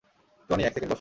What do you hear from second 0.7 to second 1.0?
Second বসো।